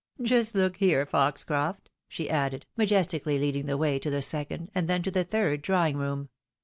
[0.23, 5.03] "Just look here, Foxcroft," she added, majestically leading the way to the second, and then
[5.03, 6.29] to the third drawing room.